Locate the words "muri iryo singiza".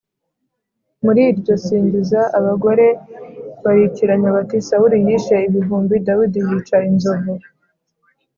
1.03-2.19